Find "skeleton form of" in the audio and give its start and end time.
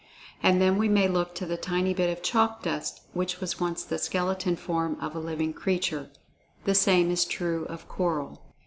3.99-5.15